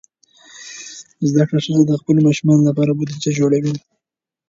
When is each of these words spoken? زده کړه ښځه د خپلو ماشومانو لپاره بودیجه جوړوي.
زده 1.29 1.43
کړه 1.47 1.59
ښځه 1.65 1.83
د 1.87 1.91
خپلو 2.01 2.19
ماشومانو 2.27 2.67
لپاره 2.69 2.95
بودیجه 2.97 3.31
جوړوي. 3.39 3.73